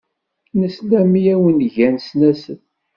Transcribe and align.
Nesla 0.59 0.99
mi 1.11 1.21
awen-gan 1.33 1.95
snasel. 2.07 2.59